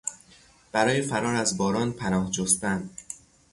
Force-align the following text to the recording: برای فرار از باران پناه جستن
برای 0.71 1.01
فرار 1.01 1.35
از 1.35 1.57
باران 1.57 1.93
پناه 1.93 2.31
جستن 2.31 2.89